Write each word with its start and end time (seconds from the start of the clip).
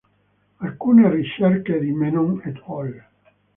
Alcune 0.61 1.11
ricerche 1.11 1.77
di 1.79 1.91
Menon 1.91 2.41
et 2.43 2.59
al. 2.79 2.91